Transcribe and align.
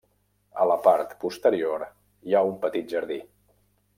A 0.63 0.65
la 0.71 0.77
part 0.87 1.11
posterior 1.25 1.85
hi 2.31 2.35
ha 2.39 2.43
un 2.53 2.57
petit 2.67 2.95
jardí. 2.97 3.21